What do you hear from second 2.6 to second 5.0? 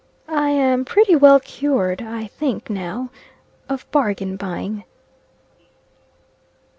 now, of bargain buying.